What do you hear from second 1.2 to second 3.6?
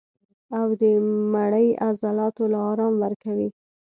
مرۍ عضلاتو له ارام ورکوي